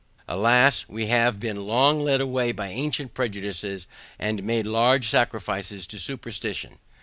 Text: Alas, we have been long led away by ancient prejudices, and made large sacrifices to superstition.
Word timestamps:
Alas, 0.27 0.85
we 0.87 1.05
have 1.09 1.39
been 1.39 1.67
long 1.67 2.03
led 2.03 2.19
away 2.21 2.51
by 2.51 2.69
ancient 2.69 3.13
prejudices, 3.13 3.85
and 4.17 4.41
made 4.41 4.65
large 4.65 5.07
sacrifices 5.07 5.85
to 5.85 5.99
superstition. 5.99 6.79